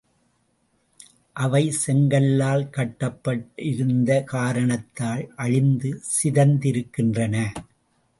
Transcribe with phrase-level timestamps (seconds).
[1.35, 7.35] அவை செங்கல்லால் கட்டப்பட்டிருந்த காரணத்தால் அழிந்து சிதைந்திருக்கின்றன.